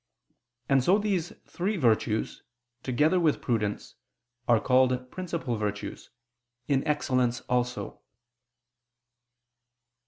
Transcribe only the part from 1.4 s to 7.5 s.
three virtues, together with prudence, are called principal virtues, in excellence